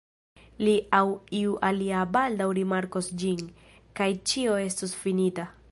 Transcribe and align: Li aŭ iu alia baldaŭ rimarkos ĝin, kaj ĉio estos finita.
Li 0.67 0.71
aŭ 0.99 1.01
iu 1.41 1.51
alia 1.69 2.07
baldaŭ 2.17 2.49
rimarkos 2.61 3.13
ĝin, 3.25 3.45
kaj 4.01 4.13
ĉio 4.33 4.61
estos 4.69 5.01
finita. 5.07 5.53